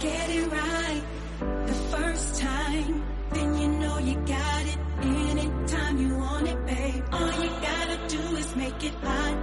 [0.00, 1.02] get it right
[1.66, 4.78] the first time, then you know you got it.
[5.02, 7.04] Anytime you want it, babe.
[7.12, 9.36] All you gotta do is make it hot.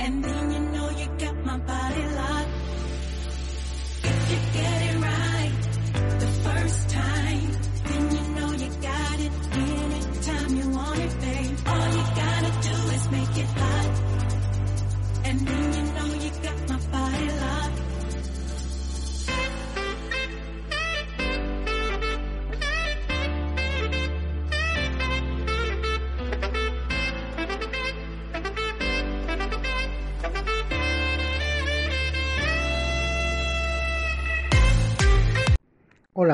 [0.00, 2.39] And then you know you got my body locked.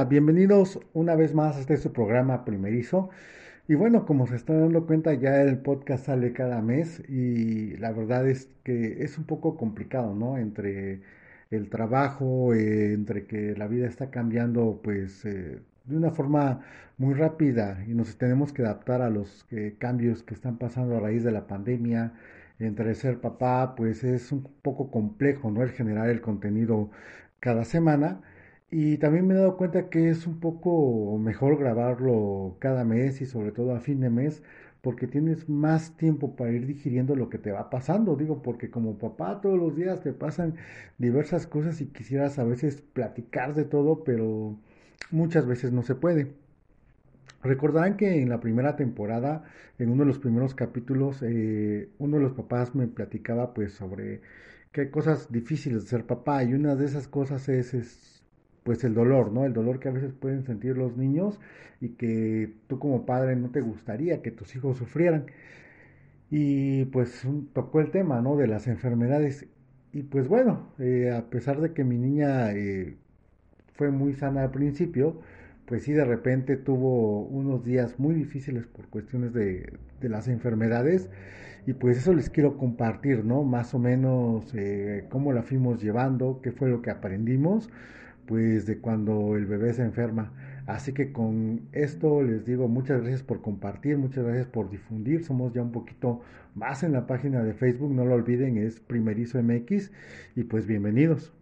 [0.05, 3.09] Bienvenidos una vez más a este su programa primerizo.
[3.67, 7.93] Y bueno, como se está dando cuenta, ya el podcast sale cada mes y la
[7.93, 10.37] verdad es que es un poco complicado, ¿no?
[10.37, 11.01] Entre
[11.51, 16.61] el trabajo, entre que la vida está cambiando, pues eh, de una forma
[16.99, 21.01] muy rápida y nos tenemos que adaptar a los eh, cambios que están pasando a
[21.01, 22.13] raíz de la pandemia.
[22.59, 25.63] Entre ser papá, pues es un poco complejo, ¿no?
[25.63, 26.91] El generar el contenido
[27.41, 28.21] cada semana.
[28.71, 33.27] Y también me he dado cuenta que es un poco mejor grabarlo cada mes y
[33.27, 34.43] sobre todo a fin de mes
[34.87, 38.15] porque tienes más tiempo para ir digiriendo lo que te va pasando.
[38.17, 40.55] Digo, porque como papá todos los días te pasan
[40.99, 44.57] diversas cosas y quisieras a veces platicar de todo, pero
[45.11, 46.35] muchas veces no se puede.
[47.43, 49.45] Recordarán que en la primera temporada,
[49.79, 54.21] en uno de los primeros capítulos, eh, uno de los papás me platicaba pues sobre
[54.73, 58.16] qué cosas difíciles de ser papá y una de esas cosas es, es
[58.67, 59.47] pues el dolor, ¿no?
[59.47, 61.41] El dolor que a veces pueden sentir los niños
[61.81, 65.27] y que tú como padre no te gustaría que tus hijos sufrieran.
[66.31, 67.23] Y pues
[67.53, 68.37] tocó el tema, ¿no?
[68.37, 69.47] De las enfermedades.
[69.93, 72.97] Y pues bueno, eh, a pesar de que mi niña eh,
[73.75, 75.21] fue muy sana al principio,
[75.67, 81.09] pues sí de repente tuvo unos días muy difíciles por cuestiones de, las enfermedades.
[81.69, 83.45] Y pues eso les quiero compartir, ¿no?
[83.45, 87.71] Más o menos eh, cómo la fuimos llevando, qué fue lo que aprendimos
[88.27, 90.33] pues de cuando el bebé se enferma.
[90.67, 95.25] Así que con esto les digo muchas gracias por compartir, muchas gracias por difundir.
[95.25, 96.21] Somos ya un poquito
[96.55, 99.93] más en la página de Facebook, no lo olviden, es Primerizo MX
[100.35, 101.36] y pues bienvenidos.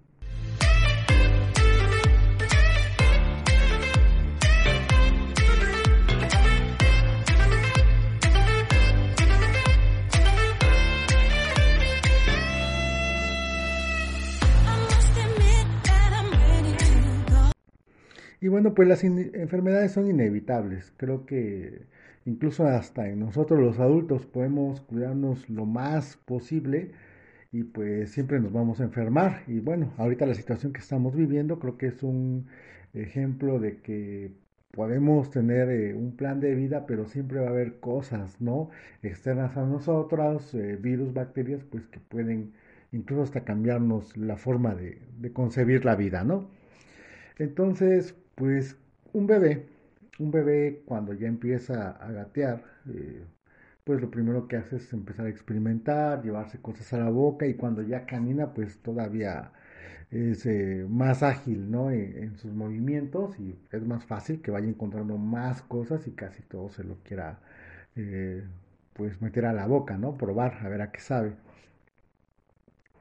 [18.45, 20.93] Y bueno, pues las enfermedades son inevitables.
[20.99, 21.87] Creo que
[22.27, 26.91] incluso hasta en nosotros los adultos podemos cuidarnos lo más posible
[27.53, 29.45] y pues siempre nos vamos a enfermar.
[29.47, 32.47] Y bueno, ahorita la situación que estamos viviendo creo que es un
[32.93, 34.33] ejemplo de que
[34.73, 38.69] podemos tener eh, un plan de vida, pero siempre va a haber cosas, ¿no?
[39.03, 42.53] Externas a nosotros, eh, virus, bacterias, pues que pueden
[42.93, 46.51] incluso hasta cambiarnos la forma de concebir la vida, ¿no?
[47.39, 48.77] Entonces, pues
[49.13, 49.67] un bebé,
[50.19, 53.25] un bebé cuando ya empieza a gatear, eh,
[53.85, 57.55] pues lo primero que hace es empezar a experimentar, llevarse cosas a la boca y
[57.55, 59.53] cuando ya camina, pues todavía
[60.11, 61.91] es eh, más ágil, ¿no?
[61.91, 66.43] En, en sus movimientos y es más fácil que vaya encontrando más cosas y casi
[66.43, 67.41] todo se lo quiera,
[67.97, 68.45] eh,
[68.95, 70.17] pues meter a la boca, ¿no?
[70.19, 71.35] Probar, a ver a qué sabe.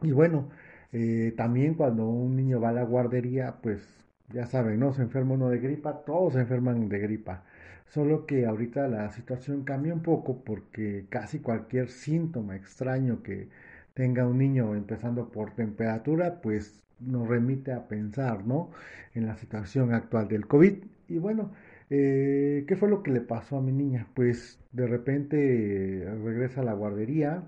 [0.01, 0.49] Y bueno,
[0.91, 4.02] eh, también cuando un niño va a la guardería, pues
[4.33, 4.93] ya saben, ¿no?
[4.93, 7.43] Se enferma uno de gripa, todos se enferman de gripa.
[7.87, 13.49] Solo que ahorita la situación cambia un poco porque casi cualquier síntoma extraño que
[13.93, 18.71] tenga un niño empezando por temperatura, pues nos remite a pensar, ¿no?
[19.13, 20.83] En la situación actual del COVID.
[21.09, 21.51] Y bueno,
[21.89, 24.07] eh, ¿qué fue lo que le pasó a mi niña?
[24.15, 27.43] Pues de repente regresa a la guardería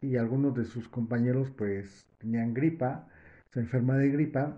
[0.00, 3.08] y algunos de sus compañeros pues tenían gripa,
[3.50, 4.56] se enferma de gripa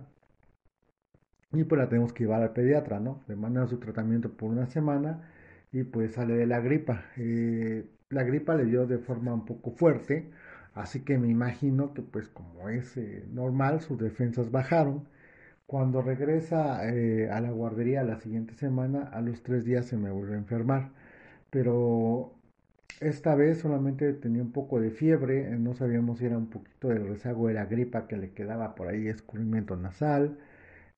[1.52, 3.22] y pues la tenemos que llevar al pediatra, ¿no?
[3.28, 5.28] Le mandan su tratamiento por una semana
[5.72, 7.04] y pues sale de la gripa.
[7.16, 10.30] Eh, la gripa le dio de forma un poco fuerte,
[10.74, 15.08] así que me imagino que pues como es eh, normal, sus defensas bajaron.
[15.66, 20.10] Cuando regresa eh, a la guardería la siguiente semana, a los tres días se me
[20.10, 20.90] vuelve a enfermar.
[21.50, 22.34] Pero
[23.00, 27.08] esta vez solamente tenía un poco de fiebre, no sabíamos si era un poquito del
[27.08, 30.38] rezago de la gripa que le quedaba por ahí, escurrimiento nasal.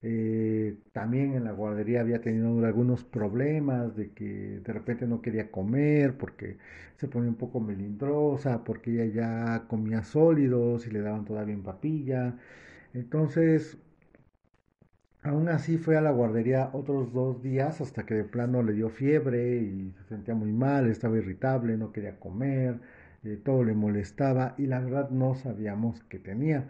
[0.05, 5.49] Eh, también en la guardería había tenido algunos problemas de que de repente no quería
[5.51, 6.57] comer porque
[6.97, 9.05] se ponía un poco melindrosa, porque ella
[9.57, 12.37] ya comía sólidos y le daban todavía en papilla.
[12.93, 13.77] Entonces,
[15.23, 18.89] Aún así fue a la guardería otros dos días hasta que de plano le dio
[18.89, 22.79] fiebre y se sentía muy mal, estaba irritable, no quería comer,
[23.23, 26.67] eh, todo le molestaba y la verdad no sabíamos qué tenía.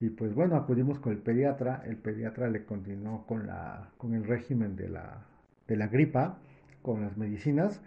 [0.00, 4.24] Y pues bueno, acudimos con el pediatra, el pediatra le continuó con, la, con el
[4.24, 5.26] régimen de la,
[5.68, 6.38] de la gripa,
[6.82, 7.82] con las medicinas,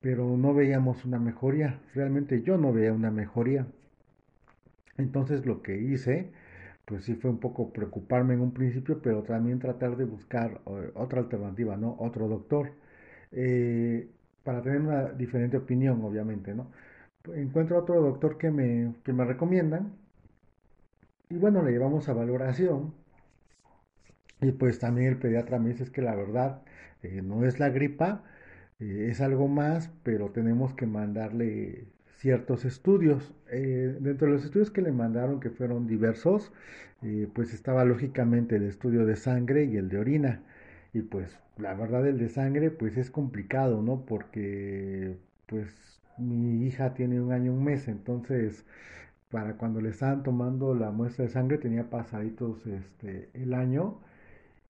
[0.00, 3.66] pero no veíamos una mejoría, realmente yo no veía una mejoría.
[4.96, 6.30] Entonces lo que hice
[6.86, 10.60] pues sí fue un poco preocuparme en un principio, pero también tratar de buscar
[10.94, 11.96] otra alternativa, ¿no?
[12.00, 12.72] Otro doctor,
[13.32, 14.08] eh,
[14.42, 16.72] para tener una diferente opinión, obviamente, ¿no?
[17.34, 19.92] Encuentro otro doctor que me, que me recomiendan
[21.30, 22.92] y bueno, le llevamos a valoración
[24.40, 26.62] y pues también el pediatra me dice que la verdad
[27.02, 28.24] eh, no es la gripa,
[28.78, 31.86] es algo más, pero tenemos que mandarle
[32.18, 33.34] ciertos estudios.
[33.50, 36.52] Eh, dentro de los estudios que le mandaron, que fueron diversos,
[37.02, 40.42] eh, pues estaba lógicamente el estudio de sangre y el de orina.
[40.94, 44.04] Y pues la verdad el de sangre pues es complicado, ¿no?
[44.06, 45.16] Porque
[45.46, 48.64] pues mi hija tiene un año, un mes, entonces
[49.30, 54.00] para cuando le estaban tomando la muestra de sangre tenía pasaditos este, el año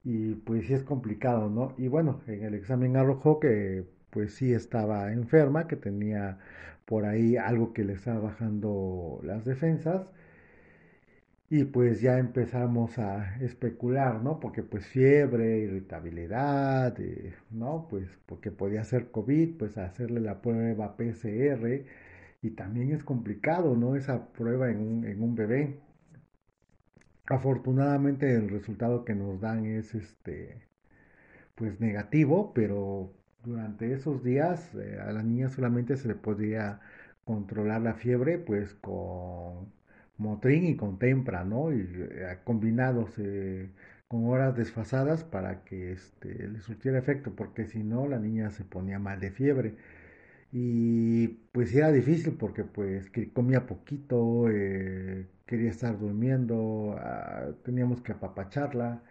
[0.04, 1.74] y pues sí es complicado, ¿no?
[1.78, 6.38] Y bueno, en el examen arrojó que pues sí estaba enferma, que tenía
[6.86, 10.12] por ahí algo que le estaba bajando las defensas.
[11.50, 14.38] Y pues ya empezamos a especular, ¿no?
[14.40, 17.88] Porque pues fiebre, irritabilidad, eh, ¿no?
[17.90, 21.84] Pues porque podía ser COVID, pues hacerle la prueba PCR.
[22.42, 23.96] Y también es complicado, ¿no?
[23.96, 25.80] Esa prueba en un, en un bebé.
[27.26, 30.62] Afortunadamente el resultado que nos dan es este,
[31.54, 33.12] pues negativo, pero
[33.44, 36.80] durante esos días eh, a la niña solamente se le podía
[37.24, 39.72] controlar la fiebre pues con
[40.18, 41.72] Motrin y con Tempra, ¿no?
[41.72, 43.70] Y eh, combinados eh,
[44.08, 48.64] con horas desfasadas para que este, le surtiera efecto, porque si no la niña se
[48.64, 49.76] ponía mal de fiebre.
[50.52, 54.46] Y pues era difícil porque pues comía poquito,
[55.46, 59.02] quería estar durmiendo, ah, teníamos que apapacharla.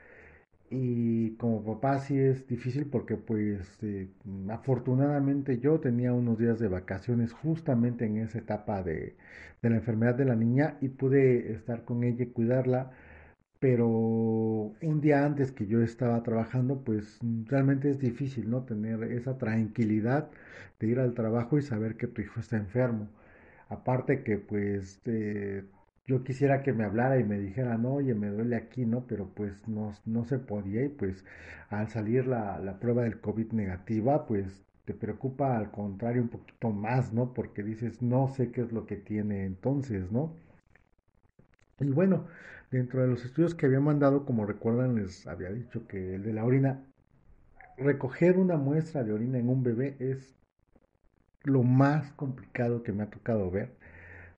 [0.71, 4.09] Y como papá sí es difícil porque pues eh,
[4.50, 9.15] afortunadamente yo tenía unos días de vacaciones justamente en esa etapa de,
[9.62, 12.92] de, la enfermedad de la niña y pude estar con ella y cuidarla
[13.59, 19.38] pero un día antes que yo estaba trabajando pues realmente es difícil no tener esa
[19.38, 20.29] tranquilidad
[20.79, 23.09] de ir al trabajo y saber que tu hijo está enfermo
[23.69, 25.63] aparte que pues eh,
[26.07, 29.06] yo quisiera que me hablara y me dijera, no, oye, me duele aquí, ¿no?
[29.07, 31.23] Pero pues no, no se podía y pues
[31.69, 36.71] al salir la, la prueba del COVID negativa, pues te preocupa al contrario un poquito
[36.71, 37.33] más, ¿no?
[37.33, 40.33] Porque dices, no sé qué es lo que tiene entonces, ¿no?
[41.79, 42.27] Y bueno,
[42.71, 46.33] dentro de los estudios que había mandado, como recuerdan, les había dicho que el de
[46.33, 46.83] la orina,
[47.77, 50.35] recoger una muestra de orina en un bebé es
[51.43, 53.79] lo más complicado que me ha tocado ver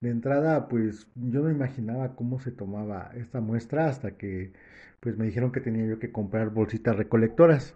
[0.02, 4.52] de entrada, pues yo no imaginaba cómo se tomaba esta muestra hasta que
[5.00, 7.76] pues me dijeron que tenía yo que comprar bolsitas recolectoras.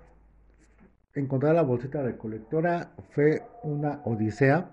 [1.13, 4.71] Encontrar la bolsita recolectora fue una odisea.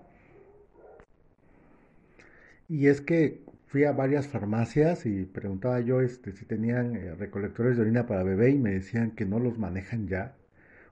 [2.67, 3.43] Y es que
[3.73, 8.21] fui a varias farmacias y preguntaba yo este, si tenían eh, recolectores de orina para
[8.21, 10.35] bebé y me decían que no los manejan ya.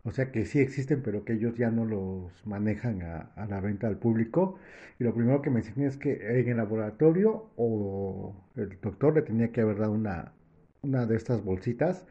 [0.03, 3.87] O sea que sí existen, pero que ellos ya no los manejan a, la venta
[3.87, 4.57] al público.
[4.99, 9.21] Y lo primero que me dicen es que en el laboratorio o el doctor le
[9.21, 10.33] tenía que haber dado una,
[10.81, 12.05] una de estas bolsitas,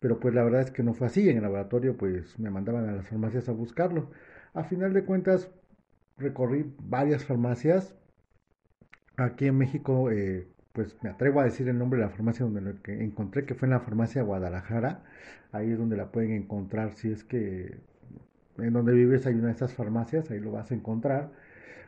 [0.00, 1.28] pero pues la verdad es que no fue así.
[1.30, 4.10] En el laboratorio pues me mandaban a las farmacias a buscarlo.
[4.54, 5.50] A final de cuentas
[6.18, 7.94] recorrí varias farmacias.
[9.16, 12.60] Aquí en México, eh, pues me atrevo a decir el nombre de la farmacia donde
[12.60, 15.02] lo encontré, que fue en la farmacia Guadalajara
[15.56, 17.76] ahí es donde la pueden encontrar si es que
[18.58, 21.30] en donde vives hay una de estas farmacias, ahí lo vas a encontrar.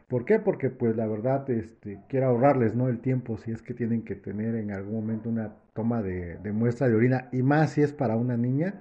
[0.09, 0.39] ¿Por qué?
[0.39, 2.89] Porque pues la verdad este, quiero ahorrarles ¿no?
[2.89, 6.89] el tiempo si es que tienen que tener en algún momento una toma de, muestra
[6.89, 8.75] de orina y más si es para una niña,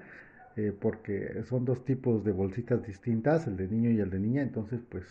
[0.55, 4.41] eh, porque son dos tipos de bolsitas distintas, el de niño y el de niña,
[4.41, 5.05] entonces pues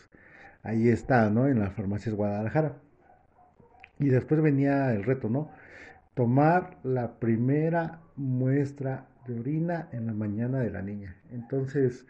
[0.63, 1.49] ahí está, ¿no?
[1.49, 2.77] En las farmacias Guadalajara.
[3.99, 5.51] Y después venía el reto, ¿no?
[6.15, 11.17] Tomar la primera muestra de orina en la mañana de la niña.
[11.33, 12.07] Entonces,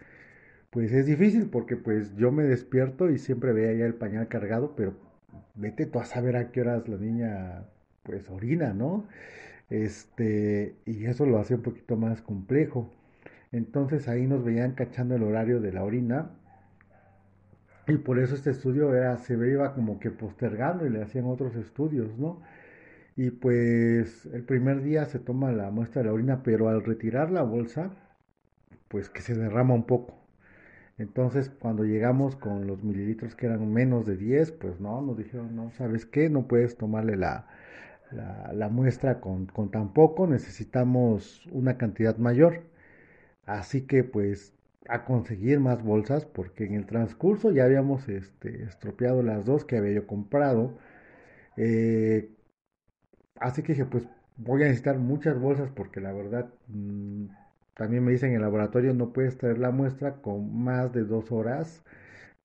[0.70, 4.74] pues es difícil porque pues yo me despierto y siempre veía ya el pañal cargado,
[4.76, 4.94] pero
[5.54, 7.64] vete tú a saber a qué horas la niña
[8.02, 9.06] pues orina, ¿no?
[9.70, 12.92] Este, y eso lo hace un poquito más complejo.
[13.52, 16.30] Entonces ahí nos veían cachando el horario de la orina
[17.88, 21.54] y por eso este estudio era, se veía como que postergando y le hacían otros
[21.56, 22.42] estudios, ¿no?
[23.16, 27.30] Y pues el primer día se toma la muestra de la orina, pero al retirar
[27.30, 27.90] la bolsa,
[28.88, 30.14] pues que se derrama un poco.
[30.98, 35.54] Entonces, cuando llegamos con los mililitros que eran menos de 10, pues no, nos dijeron,
[35.56, 36.30] no, ¿sabes qué?
[36.30, 37.46] No puedes tomarle la,
[38.52, 42.62] la, muestra con, con, tan poco, necesitamos una cantidad mayor.
[43.46, 44.55] Así que, pues,
[44.88, 49.76] a conseguir más bolsas, porque en el transcurso ya habíamos este, estropeado las dos que
[49.78, 50.78] había yo comprado.
[51.56, 52.30] Eh,
[53.40, 54.04] así que dije, pues,
[54.36, 56.50] voy a necesitar muchas bolsas porque la verdad...
[56.68, 57.26] Mm,
[57.74, 61.30] también me dicen en el laboratorio no puedes traer la muestra con más de dos
[61.30, 61.82] horas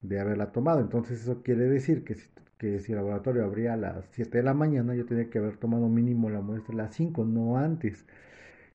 [0.02, 0.82] de haberla tomado.
[0.82, 4.44] Entonces eso quiere decir que si, que si el laboratorio abría a las 7 de
[4.46, 8.06] la mañana, yo tenía que haber tomado mínimo la muestra a las 5, no antes.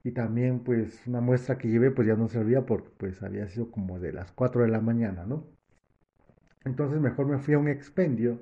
[0.07, 3.73] Y también pues una muestra que llevé pues ya no servía porque pues había sido
[3.73, 5.45] como de las 4 de la mañana, ¿no?
[6.65, 8.41] Entonces mejor me fui a un expendio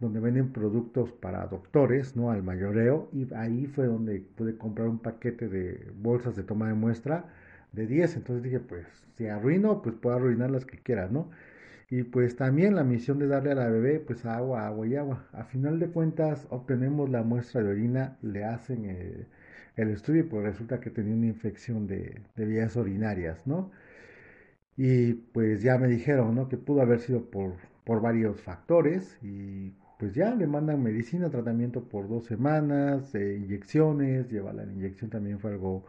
[0.00, 2.32] donde venden productos para doctores, ¿no?
[2.32, 6.74] Al mayoreo y ahí fue donde pude comprar un paquete de bolsas de toma de
[6.74, 7.26] muestra
[7.70, 8.16] de 10.
[8.16, 8.84] Entonces dije, pues
[9.16, 11.30] si arruino, pues puedo arruinar las que quiera, ¿no?
[11.90, 15.28] Y pues también la misión de darle a la bebé, pues agua, agua y agua.
[15.32, 19.28] A final de cuentas, obtenemos la muestra de orina, le hacen el,
[19.76, 23.70] el estudio y pues resulta que tenía una infección de, vías urinarias, ¿no?
[24.76, 26.48] Y pues ya me dijeron, ¿no?
[26.48, 27.54] Que pudo haber sido por,
[27.84, 34.30] por varios factores y pues ya le mandan medicina, tratamiento por dos semanas, eh, inyecciones,
[34.30, 35.84] llevar la inyección también fue algo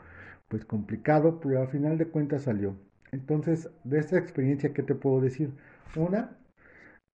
[0.48, 2.76] pues complicado, pero al final de cuentas salió.
[3.12, 5.52] Entonces, de esta experiencia, ¿qué te puedo decir?
[5.96, 6.38] Una,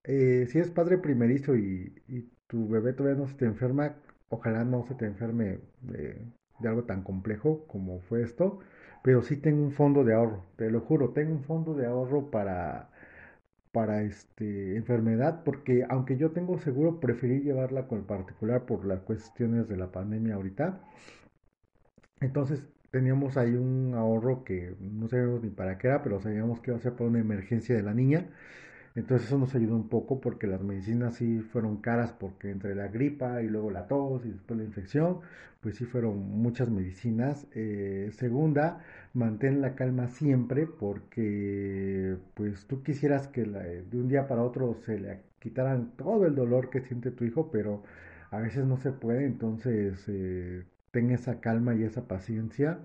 [0.04, 1.94] eh, si eres padre primerizo y,
[2.48, 3.96] tu bebé todavía no se te enferma,
[4.30, 6.18] ojalá no se te enferme de,
[6.62, 8.60] de algo tan complejo como fue esto,
[9.03, 12.32] pero sí tengo un fondo de ahorro, te lo juro, tengo un fondo de ahorro
[12.32, 12.89] para
[13.72, 19.01] para este enfermedad porque aunque yo tengo seguro preferí llevarla con el particular por las
[19.01, 20.82] cuestiones de la pandemia ahorita
[22.22, 26.72] entonces teníamos ahí un ahorro que no sabíamos ni para qué era, pero sabíamos que
[26.72, 28.27] iba a ser para una emergencia de la niña.
[28.96, 32.88] Entonces eso nos ayudó un poco porque las medicinas sí fueron caras porque entre la
[32.90, 35.20] gripa y luego la tos y después la infección,
[35.62, 37.48] pues sí fueron muchas medicinas.
[37.56, 38.84] Eh, segunda,
[39.14, 45.00] mantén la calma siempre porque pues tú quisieras que de un día para otro se
[45.00, 47.84] le quitaran todo el dolor que siente tu hijo, pero
[48.32, 52.80] a veces no se puede, entonces eh, ten esa calma y esa paciencia.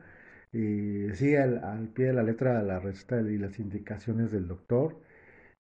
[0.53, 4.97] y sigue al, pie de la letra la receta y las indicaciones del doctor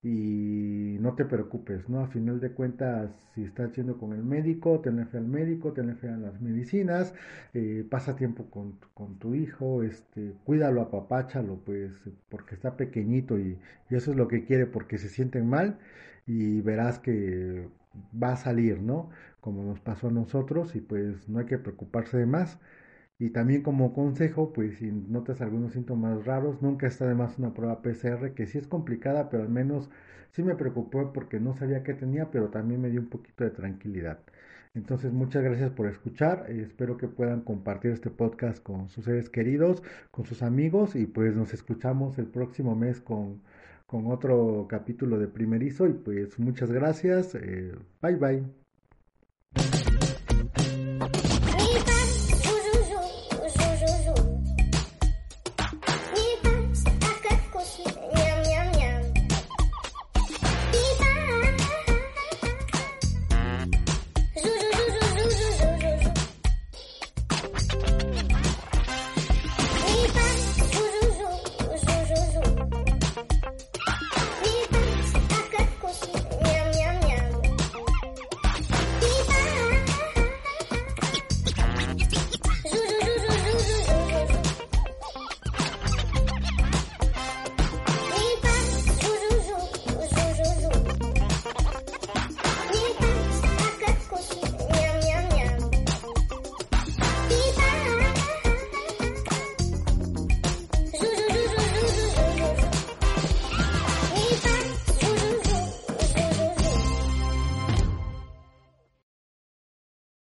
[0.06, 1.98] y no te preocupes, ¿no?
[2.00, 5.96] A final de cuentas, si estás yendo con el médico, tenle fe al médico, tenle
[5.96, 7.12] fe a las medicinas,
[7.54, 11.90] eh, pasa tiempo con, con, tu hijo, este, cuídalo, apapáchalo, pues,
[12.28, 13.58] porque está pequeñito y,
[13.90, 15.78] y eso es lo que quiere, porque se sienten mal
[16.24, 17.68] y verás que
[18.22, 19.10] va a salir, ¿no?
[19.40, 22.58] Como nos pasó a nosotros y pues no hay que preocuparse de más.
[23.18, 27.54] Y también como consejo, pues si notas algunos síntomas raros, nunca está de más una
[27.54, 29.90] prueba PCR, que sí es complicada, pero al menos
[30.32, 33.50] sí me preocupó porque no sabía qué tenía, pero también me dio un poquito de
[33.50, 34.20] tranquilidad.
[34.74, 36.46] Entonces, muchas gracias por escuchar.
[36.50, 41.34] espero que puedan compartir este podcast con sus seres queridos, con sus amigos y pues
[41.34, 43.40] nos escuchamos el próximo mes con
[43.86, 47.34] con otro capítulo de primerizo y pues muchas gracias.
[47.34, 48.65] Eh, bye bye.